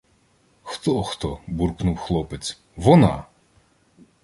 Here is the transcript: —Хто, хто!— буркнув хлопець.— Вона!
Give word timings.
—Хто, 0.63 1.03
хто!— 1.03 1.39
буркнув 1.47 1.97
хлопець.— 1.97 2.59
Вона! 2.75 3.23